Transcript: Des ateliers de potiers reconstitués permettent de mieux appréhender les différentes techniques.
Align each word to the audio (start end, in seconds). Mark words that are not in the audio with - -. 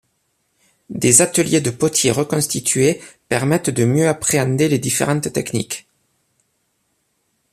Des 0.89 1.21
ateliers 1.21 1.61
de 1.61 1.69
potiers 1.69 2.09
reconstitués 2.09 2.99
permettent 3.29 3.69
de 3.69 3.85
mieux 3.85 4.07
appréhender 4.07 4.67
les 4.67 4.79
différentes 4.79 5.31
techniques. 5.31 5.85